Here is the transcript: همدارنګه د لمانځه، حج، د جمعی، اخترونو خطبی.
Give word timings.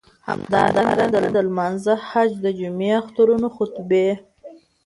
همدارنګه 0.29 1.19
د 1.35 1.37
لمانځه، 1.47 1.93
حج، 2.07 2.31
د 2.43 2.45
جمعی، 2.59 2.91
اخترونو 3.01 3.47
خطبی. 3.55 4.09